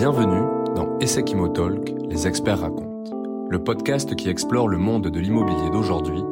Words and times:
Bienvenue 0.00 0.48
dans 0.74 0.98
Essek 1.00 1.32
Imo 1.32 1.48
Talk, 1.48 1.92
les 2.08 2.26
experts 2.26 2.60
racontent, 2.60 3.04
le 3.50 3.62
podcast 3.62 4.16
qui 4.16 4.30
explore 4.30 4.66
le 4.66 4.78
monde 4.78 5.08
de 5.08 5.20
l'immobilier 5.20 5.68
d'aujourd'hui 5.70 6.22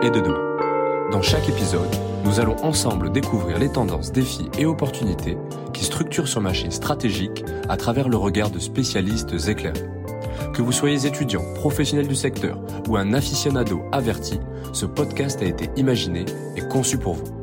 et 0.00 0.10
de 0.10 0.20
demain. 0.20 1.10
Dans 1.10 1.22
chaque 1.22 1.48
épisode, 1.48 1.88
nous 2.24 2.38
allons 2.38 2.54
ensemble 2.62 3.10
découvrir 3.10 3.58
les 3.58 3.68
tendances, 3.68 4.12
défis 4.12 4.48
et 4.60 4.64
opportunités 4.64 5.36
qui 5.74 5.84
structurent 5.84 6.28
ce 6.28 6.38
marché 6.38 6.70
stratégique 6.70 7.44
à 7.68 7.76
travers 7.76 8.08
le 8.08 8.16
regard 8.16 8.50
de 8.50 8.60
spécialistes 8.60 9.34
éclairés. 9.48 9.90
Que 10.54 10.62
vous 10.62 10.70
soyez 10.70 11.04
étudiant, 11.04 11.42
professionnel 11.56 12.06
du 12.06 12.14
secteur 12.14 12.60
ou 12.88 12.96
un 12.96 13.12
aficionado 13.12 13.82
averti, 13.90 14.38
ce 14.72 14.86
podcast 14.86 15.42
a 15.42 15.46
été 15.46 15.68
imaginé 15.76 16.26
et 16.54 16.60
conçu 16.60 16.96
pour 16.96 17.14
vous. 17.14 17.34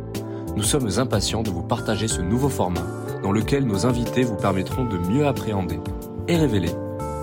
Nous 0.55 0.63
sommes 0.63 0.87
impatients 0.97 1.43
de 1.43 1.49
vous 1.49 1.63
partager 1.63 2.07
ce 2.07 2.21
nouveau 2.21 2.47
format 2.47 2.85
dans 3.23 3.31
lequel 3.31 3.65
nos 3.65 3.85
invités 3.85 4.23
vous 4.23 4.35
permettront 4.35 4.83
de 4.83 4.97
mieux 4.97 5.25
appréhender 5.25 5.79
et 6.27 6.37
révéler 6.37 6.71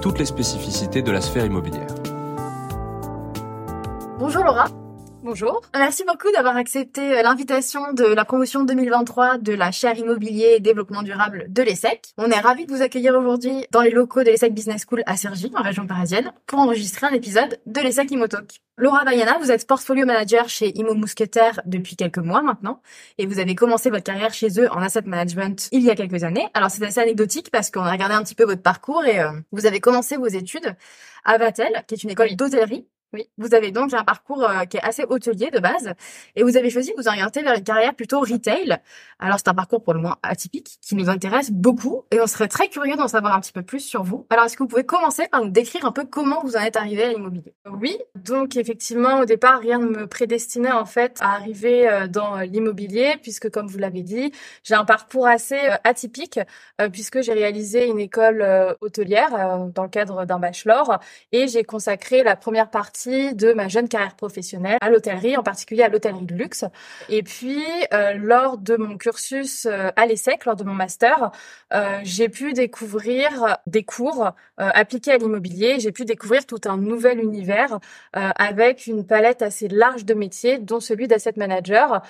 toutes 0.02 0.18
les 0.18 0.24
spécificités 0.24 1.02
de 1.02 1.12
la 1.12 1.20
sphère 1.20 1.44
immobilière. 1.44 1.94
Bonjour 4.18 4.42
Laura. 4.42 4.66
Bonjour. 5.22 5.60
Merci 5.74 6.02
beaucoup 6.06 6.32
d'avoir 6.32 6.56
accepté 6.56 7.18
euh, 7.18 7.22
l'invitation 7.22 7.92
de 7.92 8.04
la 8.04 8.24
promotion 8.24 8.64
2023 8.64 9.36
de 9.36 9.52
la 9.52 9.70
chaire 9.70 9.98
immobilier 9.98 10.54
et 10.56 10.60
développement 10.60 11.02
durable 11.02 11.44
de 11.50 11.62
l'ESSEC. 11.62 12.14
On 12.16 12.30
est 12.30 12.40
ravis 12.40 12.64
de 12.64 12.72
vous 12.72 12.80
accueillir 12.80 13.14
aujourd'hui 13.14 13.66
dans 13.70 13.82
les 13.82 13.90
locaux 13.90 14.20
de 14.20 14.30
l'ESSEC 14.30 14.54
Business 14.54 14.86
School 14.88 15.02
à 15.04 15.18
Cergy, 15.18 15.52
en 15.54 15.62
région 15.62 15.86
parisienne, 15.86 16.32
pour 16.46 16.60
enregistrer 16.60 17.06
un 17.06 17.12
épisode 17.12 17.60
de 17.66 17.80
l'ESSEC 17.82 18.10
Imotalk. 18.12 18.62
Laura 18.80 19.04
Bayana, 19.04 19.36
vous 19.36 19.50
êtes 19.50 19.66
portfolio 19.66 20.06
manager 20.06 20.48
chez 20.48 20.72
Imo 20.78 20.94
Mousquetaire 20.94 21.60
depuis 21.66 21.96
quelques 21.96 22.16
mois 22.16 22.40
maintenant, 22.40 22.80
et 23.18 23.26
vous 23.26 23.38
avez 23.38 23.54
commencé 23.54 23.90
votre 23.90 24.04
carrière 24.04 24.32
chez 24.32 24.58
eux 24.58 24.72
en 24.72 24.80
asset 24.80 25.02
management 25.02 25.68
il 25.70 25.82
y 25.82 25.90
a 25.90 25.94
quelques 25.94 26.24
années. 26.24 26.48
Alors 26.54 26.70
c'est 26.70 26.82
assez 26.82 26.98
anecdotique 26.98 27.50
parce 27.50 27.70
qu'on 27.70 27.82
a 27.82 27.92
regardé 27.92 28.14
un 28.14 28.22
petit 28.22 28.34
peu 28.34 28.44
votre 28.44 28.62
parcours 28.62 29.04
et 29.04 29.20
euh, 29.20 29.32
vous 29.52 29.66
avez 29.66 29.80
commencé 29.80 30.16
vos 30.16 30.28
études 30.28 30.74
à 31.26 31.36
Vatel, 31.36 31.84
qui 31.88 31.94
est 31.94 32.04
une 32.04 32.08
école 32.08 32.34
d'hôtellerie 32.36 32.86
oui, 33.12 33.28
vous 33.38 33.54
avez 33.54 33.72
donc 33.72 33.92
un 33.92 34.04
parcours 34.04 34.48
euh, 34.48 34.64
qui 34.66 34.76
est 34.76 34.82
assez 34.82 35.02
hôtelier 35.02 35.50
de 35.50 35.58
base 35.58 35.94
et 36.36 36.44
vous 36.44 36.56
avez 36.56 36.70
choisi 36.70 36.92
de 36.92 36.96
vous 36.96 37.08
orienter 37.08 37.42
vers 37.42 37.54
une 37.56 37.64
carrière 37.64 37.92
plutôt 37.94 38.20
retail. 38.20 38.78
Alors 39.18 39.38
c'est 39.38 39.48
un 39.48 39.54
parcours 39.54 39.82
pour 39.82 39.94
le 39.94 40.00
moins 40.00 40.16
atypique 40.22 40.78
qui 40.80 40.94
nous 40.94 41.08
intéresse 41.08 41.50
beaucoup 41.50 42.04
et 42.12 42.20
on 42.20 42.28
serait 42.28 42.46
très 42.46 42.68
curieux 42.68 42.94
d'en 42.94 43.08
savoir 43.08 43.34
un 43.34 43.40
petit 43.40 43.52
peu 43.52 43.62
plus 43.62 43.80
sur 43.80 44.04
vous. 44.04 44.26
Alors 44.30 44.44
est-ce 44.44 44.56
que 44.56 44.62
vous 44.62 44.68
pouvez 44.68 44.84
commencer 44.84 45.26
par 45.26 45.42
nous 45.42 45.50
décrire 45.50 45.84
un 45.86 45.90
peu 45.90 46.04
comment 46.04 46.40
vous 46.44 46.56
en 46.56 46.60
êtes 46.60 46.76
arrivé 46.76 47.02
à 47.02 47.08
l'immobilier? 47.08 47.52
Oui, 47.68 47.98
donc 48.14 48.56
effectivement 48.56 49.18
au 49.18 49.24
départ 49.24 49.58
rien 49.58 49.78
ne 49.78 49.88
me 49.88 50.06
prédestinait 50.06 50.70
en 50.70 50.84
fait 50.86 51.18
à 51.20 51.32
arriver 51.32 51.88
euh, 51.88 52.06
dans 52.06 52.36
l'immobilier 52.38 53.16
puisque 53.20 53.50
comme 53.50 53.66
vous 53.66 53.78
l'avez 53.78 54.02
dit, 54.02 54.30
j'ai 54.62 54.74
un 54.74 54.84
parcours 54.84 55.26
assez 55.26 55.58
euh, 55.58 55.74
atypique 55.82 56.38
puisque 56.92 57.22
j'ai 57.22 57.32
réalisé 57.32 57.88
une 57.88 57.98
école 57.98 58.76
hôtelière 58.80 59.68
dans 59.74 59.82
le 59.82 59.88
cadre 59.88 60.24
d'un 60.24 60.38
bachelor 60.38 61.00
et 61.32 61.48
j'ai 61.48 61.64
consacré 61.64 62.22
la 62.22 62.36
première 62.36 62.70
partie 62.70 62.99
de 63.08 63.52
ma 63.52 63.68
jeune 63.68 63.88
carrière 63.88 64.14
professionnelle 64.14 64.78
à 64.80 64.90
l'hôtellerie, 64.90 65.36
en 65.36 65.42
particulier 65.42 65.82
à 65.82 65.88
l'hôtellerie 65.88 66.26
de 66.26 66.34
luxe. 66.34 66.64
Et 67.08 67.22
puis, 67.22 67.62
euh, 67.94 68.14
lors 68.14 68.58
de 68.58 68.76
mon 68.76 68.96
cursus 68.96 69.66
euh, 69.66 69.90
à 69.96 70.06
l'ESSEC, 70.06 70.44
lors 70.44 70.56
de 70.56 70.64
mon 70.64 70.74
master, 70.74 71.30
euh, 71.72 71.98
j'ai 72.02 72.28
pu 72.28 72.52
découvrir 72.52 73.58
des 73.66 73.84
cours 73.84 74.32
appliqués 74.56 75.12
à 75.12 75.16
l'immobilier. 75.16 75.80
J'ai 75.80 75.92
pu 75.92 76.04
découvrir 76.04 76.44
tout 76.44 76.60
un 76.66 76.76
nouvel 76.76 77.20
univers 77.20 77.78
avec 78.12 78.86
une 78.86 79.06
palette 79.06 79.42
assez 79.42 79.68
large 79.68 80.04
de 80.04 80.14
métiers, 80.14 80.58
dont 80.58 80.80
celui 80.80 81.08
d'asset 81.08 81.32
manager, 81.36 82.02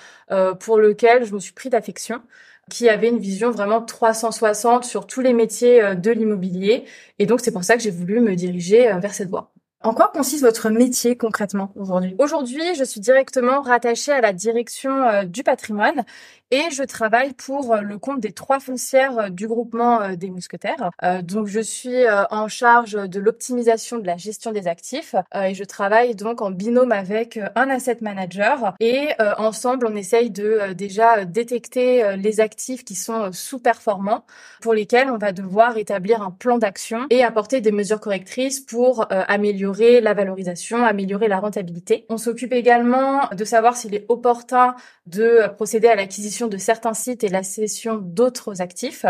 pour 0.59 0.77
lequel 0.77 1.23
je 1.23 1.33
me 1.33 1.39
suis 1.39 1.53
pris 1.53 1.69
d'affection 1.69 2.21
qui 2.69 2.89
avait 2.89 3.09
une 3.09 3.19
vision 3.19 3.51
vraiment 3.51 3.81
360 3.81 4.83
sur 4.83 5.07
tous 5.07 5.21
les 5.21 5.33
métiers 5.33 5.95
de 5.95 6.11
l'immobilier. 6.11 6.85
Et 7.19 7.25
donc, 7.25 7.39
c'est 7.41 7.51
pour 7.51 7.63
ça 7.63 7.75
que 7.77 7.83
j'ai 7.83 7.91
voulu 7.91 8.19
me 8.19 8.35
diriger 8.35 8.91
vers 8.99 9.13
cette 9.13 9.29
voie. 9.29 9.51
En 9.83 9.93
quoi 9.95 10.11
consiste 10.13 10.43
votre 10.43 10.69
métier 10.69 11.17
concrètement 11.17 11.71
aujourd'hui? 11.75 12.15
Aujourd'hui, 12.19 12.75
je 12.75 12.83
suis 12.83 13.01
directement 13.01 13.61
rattachée 13.61 14.11
à 14.11 14.21
la 14.21 14.31
direction 14.31 14.91
euh, 15.07 15.23
du 15.23 15.41
patrimoine 15.43 16.05
et 16.51 16.69
je 16.71 16.83
travaille 16.83 17.33
pour 17.33 17.73
euh, 17.73 17.81
le 17.81 17.97
compte 17.97 18.19
des 18.19 18.33
trois 18.33 18.59
foncières 18.59 19.17
euh, 19.17 19.29
du 19.29 19.47
groupement 19.47 20.15
des 20.15 20.29
mousquetaires. 20.29 20.91
donc 21.23 21.47
je 21.47 21.59
suis 21.59 22.03
en 22.29 22.47
charge 22.47 22.93
de 22.93 23.19
l'optimisation 23.19 23.97
de 23.97 24.05
la 24.05 24.17
gestion 24.17 24.51
des 24.51 24.67
actifs 24.67 25.15
et 25.33 25.53
je 25.53 25.63
travaille 25.63 26.15
donc 26.15 26.41
en 26.41 26.51
binôme 26.51 26.91
avec 26.91 27.39
un 27.55 27.69
asset 27.69 27.97
manager 28.01 28.75
et 28.79 29.09
ensemble 29.37 29.87
on 29.89 29.95
essaye 29.95 30.29
de 30.31 30.73
déjà 30.73 31.25
détecter 31.25 32.15
les 32.17 32.39
actifs 32.39 32.83
qui 32.83 32.95
sont 32.95 33.31
sous-performants 33.31 34.25
pour 34.61 34.73
lesquels 34.73 35.09
on 35.09 35.17
va 35.17 35.31
devoir 35.31 35.77
établir 35.77 36.21
un 36.21 36.31
plan 36.31 36.57
d'action 36.57 37.05
et 37.09 37.23
apporter 37.23 37.61
des 37.61 37.71
mesures 37.71 37.99
correctrices 37.99 38.59
pour 38.59 39.07
améliorer 39.09 40.01
la 40.01 40.13
valorisation, 40.13 40.83
améliorer 40.83 41.27
la 41.27 41.39
rentabilité. 41.39 42.05
On 42.09 42.17
s'occupe 42.17 42.53
également 42.53 43.27
de 43.35 43.45
savoir 43.45 43.75
s'il 43.75 43.95
est 43.95 44.05
opportun 44.09 44.75
de 45.07 45.47
procéder 45.55 45.87
à 45.87 45.95
l'acquisition 45.95 46.40
de 46.47 46.57
certains 46.57 46.93
sites 46.93 47.23
et 47.23 47.29
la 47.29 47.43
cession 47.43 47.97
d'autres 47.97 48.61
actifs. 48.61 49.05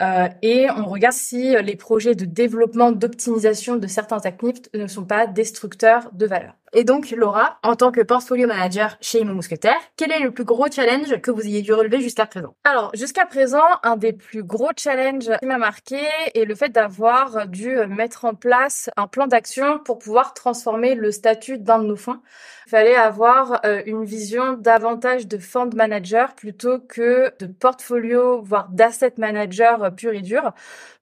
Euh, 0.00 0.28
et 0.42 0.68
on 0.70 0.86
regarde 0.86 1.14
si 1.14 1.54
les 1.62 1.76
projets 1.76 2.14
de 2.14 2.24
développement, 2.24 2.92
d'optimisation 2.92 3.76
de 3.76 3.86
certains 3.86 4.18
actifs 4.18 4.62
ne 4.74 4.86
sont 4.86 5.04
pas 5.04 5.26
destructeurs 5.26 6.10
de 6.12 6.26
valeur. 6.26 6.54
Et 6.72 6.84
donc, 6.84 7.10
Laura, 7.10 7.58
en 7.64 7.74
tant 7.74 7.90
que 7.90 8.00
portfolio 8.00 8.46
manager 8.46 8.96
chez 9.00 9.20
Imo 9.20 9.34
Mousquetaire, 9.34 9.80
quel 9.96 10.12
est 10.12 10.20
le 10.20 10.30
plus 10.30 10.44
gros 10.44 10.70
challenge 10.70 11.20
que 11.20 11.32
vous 11.32 11.40
ayez 11.40 11.62
dû 11.62 11.72
relever 11.72 12.00
jusqu'à 12.00 12.26
présent? 12.26 12.54
Alors, 12.62 12.92
jusqu'à 12.94 13.26
présent, 13.26 13.64
un 13.82 13.96
des 13.96 14.12
plus 14.12 14.44
gros 14.44 14.70
challenges 14.76 15.32
qui 15.40 15.46
m'a 15.46 15.58
marqué 15.58 15.98
est 16.32 16.44
le 16.44 16.54
fait 16.54 16.68
d'avoir 16.68 17.48
dû 17.48 17.74
mettre 17.88 18.24
en 18.24 18.34
place 18.34 18.88
un 18.96 19.08
plan 19.08 19.26
d'action 19.26 19.80
pour 19.80 19.98
pouvoir 19.98 20.32
transformer 20.32 20.94
le 20.94 21.10
statut 21.10 21.58
d'un 21.58 21.80
de 21.80 21.86
nos 21.86 21.96
fonds. 21.96 22.20
Il 22.66 22.70
fallait 22.70 22.94
avoir 22.94 23.62
euh, 23.64 23.82
une 23.86 24.04
vision 24.04 24.52
davantage 24.52 25.26
de 25.26 25.38
fund 25.38 25.70
manager 25.74 26.36
plutôt 26.36 26.78
que 26.78 27.32
de 27.40 27.46
portfolio, 27.46 28.42
voire 28.42 28.68
d'asset 28.68 29.14
manager 29.18 29.82
euh, 29.82 29.90
pur 29.90 30.12
et 30.12 30.20
dur. 30.20 30.52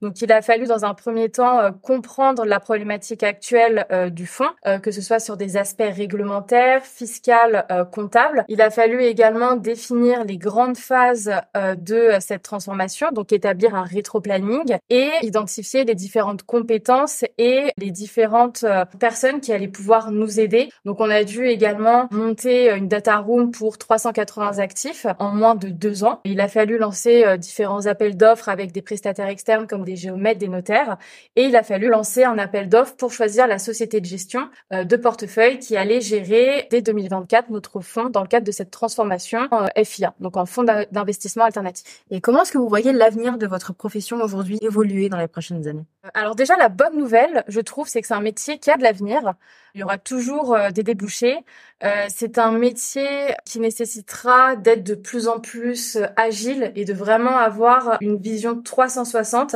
Donc, 0.01 0.19
il 0.19 0.31
a 0.31 0.41
fallu 0.41 0.65
dans 0.65 0.83
un 0.83 0.95
premier 0.95 1.29
temps 1.29 1.59
euh, 1.59 1.69
comprendre 1.69 2.43
la 2.43 2.59
problématique 2.59 3.21
actuelle 3.21 3.85
du 4.11 4.25
fonds, 4.25 4.49
que 4.81 4.91
ce 4.91 5.01
soit 5.01 5.19
sur 5.19 5.37
des 5.37 5.57
aspects 5.59 5.83
réglementaires, 5.93 6.83
fiscal, 6.83 7.65
euh, 7.69 7.83
comptables. 7.85 8.45
Il 8.47 8.61
a 8.61 8.69
fallu 8.69 9.03
également 9.03 9.55
définir 9.55 10.23
les 10.23 10.37
grandes 10.37 10.77
phases 10.77 11.31
euh, 11.55 11.75
de 11.75 12.13
cette 12.19 12.43
transformation, 12.43 13.09
donc 13.11 13.33
établir 13.33 13.75
un 13.75 13.83
rétro-planning 13.83 14.77
et 14.89 15.09
identifier 15.21 15.83
les 15.83 15.95
différentes 15.95 16.43
compétences 16.43 17.25
et 17.37 17.71
les 17.77 17.91
différentes 17.91 18.63
euh, 18.63 18.85
personnes 18.99 19.41
qui 19.41 19.51
allaient 19.51 19.67
pouvoir 19.67 20.11
nous 20.11 20.39
aider. 20.39 20.69
Donc 20.85 21.01
on 21.01 21.09
a 21.09 21.23
dû 21.23 21.45
également 21.45 22.07
monter 22.11 22.71
une 22.71 22.87
data 22.87 23.17
room 23.17 23.51
pour 23.51 23.77
380 23.77 24.59
actifs 24.59 25.05
en 25.19 25.31
moins 25.31 25.55
de 25.55 25.67
deux 25.67 26.05
ans. 26.05 26.21
Il 26.23 26.39
a 26.39 26.47
fallu 26.47 26.77
lancer 26.77 27.37
différents 27.37 27.85
appels 27.85 28.15
d'offres 28.15 28.47
avec 28.47 28.71
des 28.71 28.81
prestataires 28.81 29.27
externes 29.27 29.67
comme 29.67 29.83
des 29.83 29.97
géomètres, 29.97 30.39
des 30.39 30.47
notaires 30.47 30.97
et 31.35 31.43
il 31.43 31.55
a 31.55 31.63
fallu 31.63 31.87
lancer 31.89 32.23
un 32.23 32.37
appel 32.37 32.69
d'offres 32.69 32.95
pour 32.95 33.11
choisir 33.11 33.45
la 33.47 33.59
société 33.59 33.99
de 33.99 34.05
gestion 34.05 34.49
de 34.71 34.95
portefeuille 34.95 35.48
qui 35.57 35.75
allait 35.75 36.01
gérer 36.01 36.67
dès 36.69 36.81
2024 36.81 37.49
notre 37.49 37.79
fonds 37.81 38.09
dans 38.09 38.21
le 38.21 38.27
cadre 38.27 38.45
de 38.45 38.51
cette 38.51 38.71
transformation 38.71 39.47
en 39.51 39.67
FIA, 39.83 40.13
donc 40.19 40.37
en 40.37 40.45
fonds 40.45 40.63
d'investissement 40.63 41.45
alternatif. 41.45 42.03
Et 42.11 42.21
comment 42.21 42.43
est-ce 42.43 42.51
que 42.51 42.57
vous 42.57 42.69
voyez 42.69 42.93
l'avenir 42.93 43.37
de 43.37 43.47
votre 43.47 43.73
profession 43.73 44.21
aujourd'hui 44.21 44.59
évoluer 44.61 45.09
dans 45.09 45.17
les 45.17 45.27
prochaines 45.27 45.67
années? 45.67 45.85
Alors 46.13 46.35
déjà, 46.35 46.55
la 46.55 46.69
bonne 46.69 46.97
nouvelle, 46.97 47.43
je 47.49 47.59
trouve, 47.59 47.87
c'est 47.89 48.01
que 48.01 48.07
c'est 48.07 48.13
un 48.13 48.21
métier 48.21 48.57
qui 48.57 48.71
a 48.71 48.77
de 48.77 48.83
l'avenir. 48.83 49.33
Il 49.75 49.81
y 49.81 49.83
aura 49.83 49.97
toujours 49.97 50.55
euh, 50.55 50.71
des 50.71 50.83
débouchés. 50.83 51.37
Euh, 51.83 52.05
c'est 52.09 52.37
un 52.37 52.51
métier 52.51 53.07
qui 53.45 53.59
nécessitera 53.59 54.55
d'être 54.55 54.83
de 54.83 54.95
plus 54.95 55.27
en 55.27 55.39
plus 55.39 55.95
euh, 55.95 56.07
agile 56.17 56.71
et 56.75 56.83
de 56.83 56.93
vraiment 56.93 57.37
avoir 57.37 57.97
une 58.01 58.17
vision 58.17 58.61
360 58.61 59.55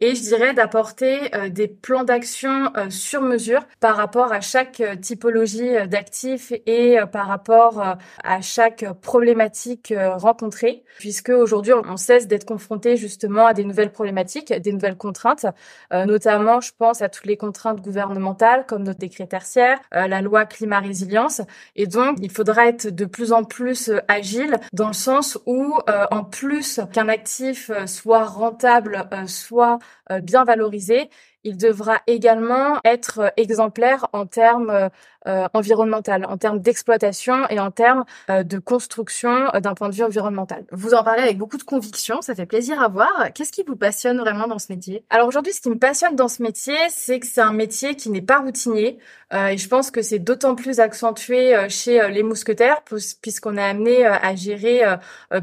et 0.00 0.14
je 0.14 0.22
dirais 0.22 0.54
d'apporter 0.54 1.18
des 1.50 1.66
plans 1.66 2.04
d'action 2.04 2.72
sur 2.90 3.22
mesure 3.22 3.66
par 3.80 3.96
rapport 3.96 4.32
à 4.32 4.40
chaque 4.40 4.82
typologie 5.00 5.72
d'actifs 5.88 6.52
et 6.66 6.98
par 7.10 7.26
rapport 7.26 7.96
à 8.22 8.40
chaque 8.40 8.84
problématique 9.00 9.92
rencontrée 10.16 10.84
puisque 10.98 11.30
aujourd'hui 11.30 11.72
on 11.72 11.96
cesse 11.96 12.28
d'être 12.28 12.44
confronté 12.44 12.96
justement 12.96 13.46
à 13.46 13.54
des 13.54 13.64
nouvelles 13.64 13.92
problématiques, 13.92 14.52
des 14.52 14.72
nouvelles 14.72 14.96
contraintes, 14.96 15.46
notamment 15.92 16.60
je 16.60 16.72
pense 16.76 17.02
à 17.02 17.08
toutes 17.08 17.26
les 17.26 17.36
contraintes 17.36 17.80
gouvernementales 17.80 18.64
comme 18.66 18.82
notre 18.82 18.98
décret 18.98 19.26
tertiaire, 19.26 19.78
la 19.92 20.20
loi 20.22 20.44
climat 20.44 20.80
résilience. 20.80 21.40
Et 21.76 21.86
donc, 21.86 22.18
il 22.20 22.30
faudra 22.30 22.66
être 22.66 22.88
de 22.88 23.04
plus 23.04 23.32
en 23.32 23.44
plus 23.44 23.88
euh, 23.88 24.00
agile 24.08 24.58
dans 24.72 24.88
le 24.88 24.94
sens 24.94 25.38
où, 25.46 25.78
euh, 25.88 26.06
en 26.10 26.24
plus 26.24 26.80
qu'un 26.92 27.08
actif 27.08 27.70
euh, 27.70 27.86
soit 27.86 28.24
rentable, 28.24 29.08
soit 29.26 29.78
bien 30.22 30.44
valorisé, 30.44 31.08
il 31.44 31.56
devra 31.56 32.00
également 32.06 32.80
être 32.84 33.32
exemplaire 33.36 34.06
en 34.12 34.26
termes 34.26 34.90
euh, 35.26 35.48
environnemental, 35.54 36.26
en 36.28 36.36
termes 36.36 36.58
d'exploitation 36.58 37.48
et 37.48 37.58
en 37.58 37.70
termes 37.70 38.04
euh, 38.28 38.42
de 38.42 38.58
construction 38.58 39.48
euh, 39.54 39.60
d'un 39.60 39.72
point 39.72 39.88
de 39.88 39.94
vue 39.94 40.02
environnemental. 40.02 40.66
Vous 40.70 40.92
en 40.92 41.02
parlez 41.02 41.22
avec 41.22 41.38
beaucoup 41.38 41.56
de 41.56 41.62
conviction, 41.62 42.20
ça 42.20 42.34
fait 42.34 42.44
plaisir 42.44 42.82
à 42.82 42.88
voir. 42.88 43.32
Qu'est-ce 43.34 43.50
qui 43.50 43.64
vous 43.66 43.74
passionne 43.74 44.18
vraiment 44.18 44.46
dans 44.46 44.58
ce 44.58 44.70
métier? 44.70 45.02
Alors 45.08 45.26
aujourd'hui, 45.26 45.54
ce 45.54 45.62
qui 45.62 45.70
me 45.70 45.78
passionne 45.78 46.14
dans 46.14 46.28
ce 46.28 46.42
métier, 46.42 46.76
c'est 46.90 47.20
que 47.20 47.26
c'est 47.26 47.40
un 47.40 47.54
métier 47.54 47.96
qui 47.96 48.10
n'est 48.10 48.20
pas 48.20 48.40
routinier. 48.40 48.98
et 49.32 49.56
je 49.56 49.68
pense 49.68 49.90
que 49.90 50.02
c'est 50.02 50.18
d'autant 50.18 50.54
plus 50.54 50.78
accentué 50.78 51.54
chez 51.68 52.08
les 52.10 52.22
mousquetaires, 52.22 52.82
puisqu'on 53.22 53.56
est 53.56 53.62
amené 53.62 54.06
à 54.06 54.36
gérer 54.36 54.82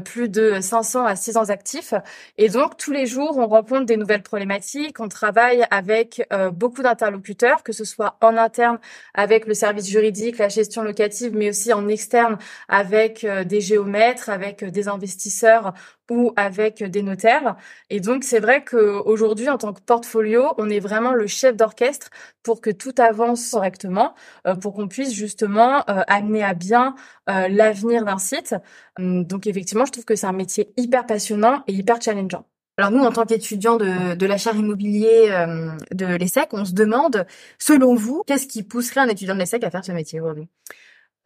plus 0.04 0.28
de 0.28 0.60
500 0.60 1.04
à 1.04 1.16
600 1.16 1.50
actifs. 1.50 1.92
Et 2.38 2.48
donc, 2.48 2.76
tous 2.78 2.92
les 2.92 3.06
jours, 3.06 3.36
on 3.36 3.46
rencontre 3.48 3.84
des 3.84 3.96
nouvelles 3.96 4.22
problématiques. 4.22 5.00
On 5.00 5.08
travaille 5.08 5.66
avec 5.70 6.26
beaucoup 6.52 6.82
d'interlocuteurs, 6.82 7.62
que 7.62 7.72
ce 7.72 7.84
soit 7.84 8.16
en 8.20 8.36
interne 8.36 8.78
avec 9.14 9.46
le 9.46 9.52
service 9.52 9.71
juridique, 9.80 10.38
la 10.38 10.48
gestion 10.48 10.82
locative, 10.82 11.32
mais 11.34 11.50
aussi 11.50 11.72
en 11.72 11.88
externe 11.88 12.38
avec 12.68 13.24
euh, 13.24 13.44
des 13.44 13.60
géomètres, 13.60 14.28
avec 14.30 14.62
euh, 14.62 14.70
des 14.70 14.88
investisseurs 14.88 15.72
ou 16.10 16.32
avec 16.36 16.82
des 16.82 17.02
notaires. 17.02 17.56
Et 17.90 18.00
donc, 18.00 18.24
c'est 18.24 18.40
vrai 18.40 18.64
qu'aujourd'hui, 18.64 19.48
en 19.48 19.58
tant 19.58 19.72
que 19.72 19.80
portfolio, 19.80 20.52
on 20.58 20.68
est 20.68 20.80
vraiment 20.80 21.12
le 21.12 21.26
chef 21.26 21.56
d'orchestre 21.56 22.10
pour 22.42 22.60
que 22.60 22.70
tout 22.70 22.94
avance 22.98 23.50
correctement, 23.50 24.14
euh, 24.46 24.54
pour 24.54 24.74
qu'on 24.74 24.88
puisse 24.88 25.12
justement 25.14 25.82
amener 25.86 26.42
à 26.42 26.54
bien 26.54 26.94
l'avenir 27.26 28.04
d'un 28.04 28.18
site. 28.18 28.54
Hum, 28.98 29.24
donc, 29.24 29.46
effectivement, 29.46 29.84
je 29.86 29.92
trouve 29.92 30.04
que 30.04 30.16
c'est 30.16 30.26
un 30.26 30.32
métier 30.32 30.72
hyper 30.76 31.06
passionnant 31.06 31.62
et 31.66 31.72
hyper 31.72 32.00
challengeant. 32.02 32.51
Alors 32.82 32.90
nous, 32.90 33.04
en 33.04 33.12
tant 33.12 33.24
qu'étudiants 33.24 33.76
de, 33.76 34.26
l'achat 34.26 34.50
immobilier 34.50 35.28
euh, 35.30 35.70
de 35.92 36.04
l'ESSEC, 36.16 36.48
on 36.50 36.64
se 36.64 36.72
demande, 36.72 37.26
selon 37.56 37.94
vous, 37.94 38.24
qu'est-ce 38.26 38.48
qui 38.48 38.64
pousserait 38.64 39.02
un 39.02 39.06
étudiant 39.06 39.34
de 39.34 39.38
l'ESSEC 39.38 39.62
à 39.62 39.70
faire 39.70 39.84
ce 39.84 39.92
métier 39.92 40.20
aujourd'hui? 40.20 40.48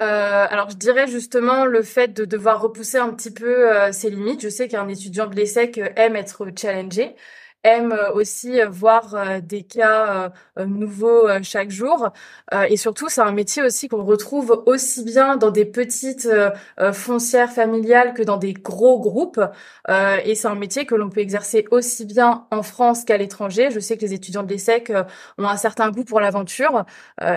Euh, 0.03 0.47
alors 0.50 0.69
je 0.69 0.76
dirais 0.76 1.06
justement 1.06 1.64
le 1.64 1.82
fait 1.82 2.08
de 2.08 2.26
devoir 2.26 2.61
repousser 2.61 2.99
un 2.99 3.08
petit 3.08 3.31
peu 3.31 3.73
euh, 3.73 3.91
ses 3.91 4.11
limites. 4.11 4.43
Je 4.43 4.50
sais 4.50 4.69
qu'un 4.69 4.87
étudiant 4.87 5.29
de 5.29 5.35
l'ESSEC 5.35 5.81
aime 5.97 6.17
être 6.17 6.44
challengé 6.55 7.17
aime 7.67 7.93
euh, 7.93 8.12
aussi 8.12 8.61
euh, 8.61 8.69
voir 8.69 9.14
euh, 9.14 9.41
des 9.41 9.62
cas 9.62 10.32
nouveaux 10.58 11.29
chaque 11.43 11.70
jour. 11.70 12.11
Et 12.69 12.76
surtout, 12.76 13.08
c'est 13.08 13.20
un 13.20 13.32
métier 13.32 13.62
aussi 13.62 13.88
qu'on 13.88 14.05
retrouve 14.05 14.62
aussi 14.67 15.05
bien 15.05 15.37
dans 15.37 15.50
des 15.50 15.64
petites 15.64 16.29
foncières 16.93 17.53
familiales 17.53 18.14
que 18.14 18.23
dans 18.23 18.37
des 18.37 18.53
gros 18.53 19.00
groupes. 19.00 19.41
Et 19.88 20.35
c'est 20.35 20.49
un 20.49 20.55
métier 20.55 20.87
que 20.87 20.94
l'on 20.94 21.11
peut 21.11 21.20
exercer 21.20 21.67
aussi 21.70 22.05
bien 22.06 22.47
en 22.50 22.62
France 22.62 23.05
qu'à 23.05 23.17
l'étranger. 23.17 23.70
Je 23.70 23.81
sais 23.81 23.97
que 23.97 24.02
les 24.02 24.14
étudiants 24.14 24.43
de 24.43 24.49
l'ESSEC 24.49 24.93
ont 25.38 25.49
un 25.49 25.56
certain 25.56 25.91
goût 25.91 26.05
pour 26.05 26.20
l'aventure. 26.20 26.85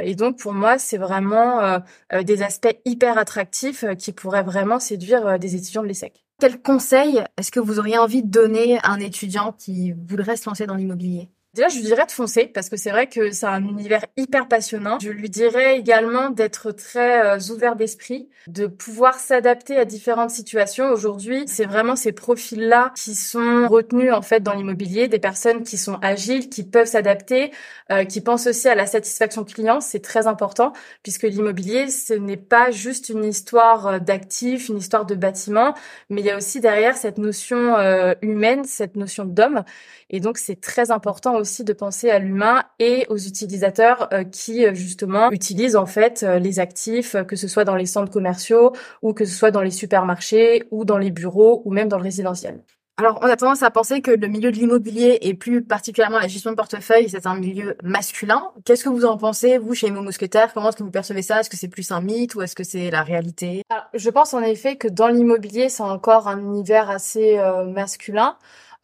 Et 0.04 0.16
donc, 0.16 0.38
pour 0.40 0.54
moi, 0.54 0.78
c'est 0.78 0.98
vraiment 0.98 1.82
des 2.24 2.42
aspects 2.44 2.78
hyper 2.86 3.18
attractifs 3.18 3.86
qui 3.98 4.14
pourraient 4.14 4.44
vraiment 4.44 4.80
séduire 4.80 5.40
des 5.40 5.56
étudiants 5.56 5.84
de 5.84 5.88
l'ESSEC. 5.88 6.29
Quel 6.40 6.62
conseil 6.62 7.24
est-ce 7.38 7.52
que 7.52 7.60
vous 7.60 7.80
auriez 7.80 7.98
envie 7.98 8.24
de 8.24 8.30
donner 8.30 8.80
à 8.80 8.92
un 8.92 9.00
étudiant 9.00 9.52
qui 9.54 9.92
voudrait 9.92 10.38
se 10.38 10.50
lancer 10.50 10.66
dans 10.66 10.76
l'immobilier? 10.76 11.30
Déjà, 11.56 11.68
je 11.68 11.78
lui 11.78 11.84
dirais 11.84 12.06
de 12.06 12.12
foncer 12.12 12.46
parce 12.46 12.70
que 12.70 12.78
c'est 12.78 12.92
vrai 12.92 13.08
que 13.08 13.32
c'est 13.32 13.48
un 13.48 13.64
univers 13.64 14.06
hyper 14.18 14.48
passionnant. 14.48 15.00
Je 15.02 15.10
lui 15.10 15.32
dirais 15.32 15.80
également 15.80 16.30
d'être 16.30 16.72
très 16.72 17.26
euh, 17.26 17.40
ouvert 17.52 17.76
d'esprit, 17.76 18.30
de 18.46 18.68
pouvoir 18.68 19.16
s'adapter 19.16 19.76
à 19.76 19.84
différentes 19.84 20.30
situations. 20.30 20.92
Aujourd'hui, 20.92 21.46
c'est 21.48 21.66
vraiment 21.66 21.96
ces 21.96 22.12
profils-là 22.12 22.94
qui 22.96 23.16
sont 23.16 23.68
retenus 23.68 24.14
en 24.14 24.22
fait 24.22 24.42
dans 24.42 24.54
l'immobilier, 24.54 25.08
des 25.08 25.18
personnes 25.18 25.64
qui 25.64 25.78
sont 25.80 25.96
agiles, 26.04 26.50
qui 26.50 26.64
peuvent 26.64 26.86
s'adapter, 26.86 27.50
euh, 27.92 28.06
qui 28.06 28.22
pensent 28.22 28.46
aussi 28.46 28.70
à 28.70 28.76
la 28.76 28.86
satisfaction 28.86 29.44
client. 29.44 29.82
C'est 29.82 30.04
très 30.04 30.28
important 30.28 30.72
puisque 31.02 31.24
l'immobilier, 31.24 31.90
ce 31.90 32.14
n'est 32.14 32.38
pas 32.38 32.70
juste 32.70 33.10
une 33.10 33.24
histoire 33.26 33.88
euh, 33.88 33.98
d'actifs, 33.98 34.70
une 34.70 34.78
histoire 34.78 35.08
de 35.08 35.16
bâtiments, 35.16 35.74
mais 36.12 36.22
il 36.22 36.28
y 36.28 36.32
a 36.32 36.38
aussi 36.38 36.60
derrière 36.60 36.96
cette 36.96 37.18
notion 37.18 37.76
humaine, 38.22 38.66
cette 38.66 38.96
notion 38.96 39.26
d'homme. 39.26 39.64
Et 40.12 40.20
donc, 40.20 40.38
c'est 40.38 40.60
très 40.60 40.92
important 40.92 41.39
aussi 41.40 41.64
de 41.64 41.74
penser 41.74 42.10
à 42.10 42.20
l'humain 42.20 42.64
et 42.80 43.06
aux 43.10 43.18
utilisateurs 43.18 44.10
euh, 44.14 44.24
qui 44.24 44.66
euh, 44.66 44.74
justement 44.74 45.32
utilisent 45.32 45.76
en 45.76 45.86
fait 45.86 46.24
euh, 46.24 46.40
les 46.40 46.60
actifs, 46.60 47.16
que 47.28 47.36
ce 47.36 47.48
soit 47.48 47.66
dans 47.66 47.76
les 47.76 47.86
centres 47.86 48.12
commerciaux 48.12 48.74
ou 49.02 49.14
que 49.14 49.26
ce 49.26 49.36
soit 49.36 49.52
dans 49.52 49.62
les 49.62 49.72
supermarchés 49.72 50.64
ou 50.72 50.86
dans 50.86 50.98
les 50.98 51.12
bureaux 51.12 51.62
ou 51.66 51.72
même 51.72 51.88
dans 51.88 51.98
le 51.98 52.04
résidentiel. 52.04 52.62
Alors, 52.98 53.18
on 53.22 53.28
a 53.28 53.38
tendance 53.38 53.64
à 53.64 53.72
penser 53.72 54.02
que 54.02 54.12
le 54.12 54.28
milieu 54.28 54.52
de 54.52 54.58
l'immobilier 54.58 55.20
et 55.22 55.34
plus 55.34 55.64
particulièrement 55.64 56.20
la 56.20 56.28
gestion 56.28 56.52
de 56.52 56.58
portefeuille, 56.58 57.08
c'est 57.08 57.28
un 57.28 57.36
milieu 57.36 57.78
masculin. 57.82 58.52
Qu'est-ce 58.66 58.84
que 58.84 58.90
vous 58.90 59.06
en 59.06 59.16
pensez, 59.16 59.58
vous, 59.58 59.74
chez 59.74 59.88
Imo 59.88 60.02
Mousquetaire? 60.02 60.54
Comment 60.54 60.68
est-ce 60.68 60.76
que 60.76 60.84
vous 60.84 60.92
percevez 60.92 61.22
ça? 61.22 61.40
Est-ce 61.40 61.50
que 61.50 61.56
c'est 61.56 61.70
plus 61.70 61.90
un 61.92 62.02
mythe 62.02 62.36
ou 62.36 62.42
est-ce 62.42 62.56
que 62.56 62.66
c'est 62.66 62.92
la 62.92 63.04
réalité? 63.04 63.62
Je 63.94 64.10
pense 64.10 64.34
en 64.34 64.42
effet 64.42 64.76
que 64.76 64.90
dans 64.90 65.08
l'immobilier, 65.08 65.70
c'est 65.70 65.82
encore 65.82 66.28
un 66.28 66.40
univers 66.40 66.90
assez 66.90 67.40
masculin. 67.74 68.36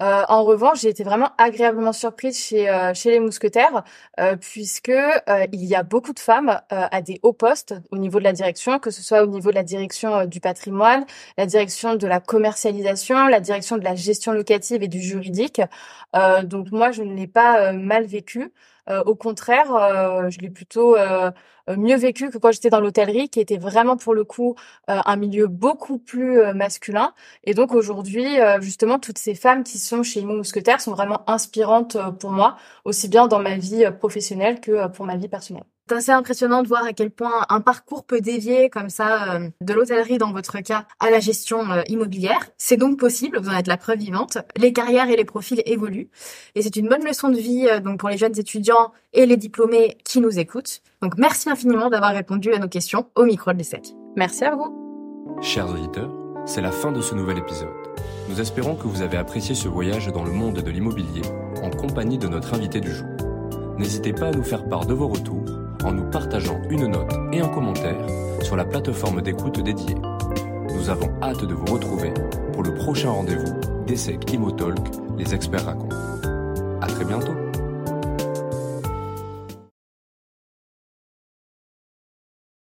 Euh, 0.02 0.24
en 0.28 0.44
revanche, 0.44 0.82
j'ai 0.82 0.90
été 0.90 1.06
vraiment 1.06 1.32
agréablement 1.38 1.94
surprise 1.94 2.38
chez 2.38 2.70
euh, 2.70 2.94
chez 2.94 3.12
les 3.12 3.20
mousquetaires 3.22 3.84
euh, 4.20 4.36
puisque 4.36 4.92
il 5.54 5.64
y 5.64 5.74
a 5.74 5.84
beaucoup 5.84 6.12
de 6.14 6.20
femmes 6.20 6.60
à 6.70 7.02
des 7.02 7.20
hauts 7.24 7.32
postes 7.34 7.76
au 7.92 7.98
niveau 7.98 8.20
de 8.20 8.26
la 8.26 8.34
direction, 8.34 8.78
que 8.80 8.92
ce 8.92 9.02
soit 9.02 9.24
au 9.24 9.28
niveau 9.28 9.52
de 9.52 9.56
la 9.56 9.64
direction 9.64 10.26
du 10.26 10.42
patrimoine, 10.42 11.06
la 11.38 11.46
direction 11.46 11.96
de 11.96 12.08
la 12.08 12.20
commercialisation, 12.20 13.28
la 13.28 13.40
direction 13.40 13.78
de 13.78 13.84
la 13.86 13.96
gestion 13.96 14.34
locative 14.34 14.84
et 14.84 14.88
du 14.90 15.02
juridique. 15.02 15.62
donc 16.44 16.72
moi, 16.72 16.92
je 16.92 17.04
ne 17.04 17.14
l'ai 17.16 17.28
pas 17.28 17.72
mal 17.74 18.06
vécu. 18.06 18.52
Euh, 18.90 19.04
au 19.06 19.16
contraire, 19.16 19.74
euh, 19.74 20.30
je 20.30 20.40
l'ai 20.40 20.50
plutôt 20.50 20.96
euh, 20.98 21.32
mieux 21.78 21.96
vécu 21.96 22.30
que 22.30 22.38
quand 22.38 22.52
j'étais 22.52 22.70
dans 22.70 22.80
l'hôtellerie, 22.80 23.30
qui 23.30 23.40
était 23.40 23.58
vraiment 23.58 23.98
pour 23.98 24.14
le 24.14 24.24
coup 24.24 24.56
un 24.88 25.16
milieu 25.16 25.48
beaucoup 25.48 25.98
plus 25.98 26.54
masculin. 26.54 27.14
Et 27.44 27.54
donc 27.54 27.74
aujourd'hui, 27.74 28.26
justement, 28.62 29.00
toutes 29.00 29.18
ces 29.18 29.36
femmes 29.36 29.64
qui 29.64 29.80
sont 29.80 30.04
chez 30.04 30.22
Imo 30.22 30.36
Mousquetaire 30.38 30.80
sont 30.82 30.92
vraiment 30.92 31.28
inspirantes 31.30 31.98
pour 32.20 32.32
moi, 32.32 32.58
aussi 32.86 33.08
bien 33.10 33.28
dans 33.28 33.40
ma 33.40 33.58
vie 33.58 33.86
professionnelle 34.00 34.62
que 34.62 34.88
pour 34.90 35.06
ma 35.06 35.18
vie 35.18 35.28
personnelle. 35.28 35.66
C'est 35.88 35.98
assez 35.98 36.12
impressionnant 36.12 36.64
de 36.64 36.68
voir 36.68 36.84
à 36.84 36.94
quel 36.94 37.12
point 37.12 37.46
un 37.48 37.62
parcours 37.62 38.06
peut 38.06 38.20
dévier 38.20 38.72
comme 38.72 38.90
ça 38.90 39.36
euh, 39.36 39.50
de 39.62 39.72
l'hôtellerie 39.72 40.18
dans 40.18 40.32
votre 40.32 40.60
cas 40.62 40.88
à 41.00 41.12
la 41.12 41.20
gestion 41.20 41.70
euh, 41.70 41.84
immobilière. 41.90 42.40
C'est 42.58 42.76
donc 42.76 42.98
possible, 42.98 43.38
vous 43.40 43.50
en 43.50 43.56
êtes 43.56 43.68
la 43.68 43.78
preuve 43.78 44.00
vivante. 44.00 44.40
Les 44.58 44.74
carrières 44.74 45.12
et 45.12 45.16
les 45.16 45.26
profils 45.26 45.62
évoluent 45.68 46.10
et 46.56 46.64
c'est 46.64 46.76
une 46.76 46.90
bonne 46.90 47.06
leçon 47.06 47.30
de 47.30 47.38
vie 47.38 47.68
euh, 47.70 47.82
donc 47.82 48.00
pour 48.00 48.10
les 48.10 48.18
jeunes 48.18 48.36
étudiants 48.40 48.94
et 49.14 49.28
les 49.28 49.38
diplômés 49.38 50.00
qui 50.04 50.22
nous 50.22 50.40
écoutent. 50.40 50.82
Donc 51.04 51.20
merci 51.20 51.52
infiniment 51.52 51.92
d'avoir 51.92 52.14
répondu 52.14 52.52
à 52.52 52.58
nos 52.58 52.68
questions 52.68 53.06
au 53.14 53.26
micro 53.26 53.54
de 53.54 53.60
l'ESSEC. 53.60 53.94
Merci 54.16 54.44
à 54.44 54.56
vous. 54.56 55.38
Chers 55.44 55.70
auditeurs, 55.70 56.12
c'est 56.48 56.62
la 56.62 56.72
fin 56.72 56.94
de 56.94 57.02
ce 57.02 57.14
nouvel 57.14 57.38
épisode. 57.38 57.70
Nous 58.28 58.42
espérons 58.42 58.74
que 58.74 58.88
vous 58.88 59.04
avez 59.04 59.18
apprécié 59.18 59.54
ce 59.54 59.68
voyage 59.68 60.08
dans 60.08 60.24
le 60.24 60.32
monde 60.32 60.64
de 60.64 60.72
l'immobilier 60.72 61.22
en 61.62 61.70
compagnie 61.70 62.18
de 62.18 62.28
notre 62.28 62.56
invité 62.56 62.82
du 62.82 62.92
jour. 62.92 63.10
N'hésitez 63.78 64.14
pas 64.14 64.30
à 64.30 64.32
nous 64.32 64.44
faire 64.44 64.68
part 64.68 64.88
de 64.88 64.96
vos 64.96 65.10
retours 65.10 65.65
en 65.84 65.92
nous 65.92 66.10
partageant 66.10 66.62
une 66.70 66.88
note 66.88 67.14
et 67.32 67.42
un 67.42 67.48
commentaire 67.48 67.98
sur 68.42 68.56
la 68.56 68.66
plateforme 68.66 69.22
d'écoute 69.22 69.60
dédiée. 69.60 69.96
Nous 70.74 70.90
avons 70.90 71.10
hâte 71.22 71.46
de 71.46 71.54
vous 71.54 71.66
retrouver 71.66 72.14
pour 72.54 72.64
le 72.64 72.74
prochain 72.74 73.10
rendez-vous 73.10 73.54
d'Essec 73.86 74.32
Imotalk, 74.32 74.80
les 75.18 75.34
experts 75.34 75.66
racontent. 75.66 75.96
À 76.82 76.88
très 76.88 77.06
bientôt 77.06 77.34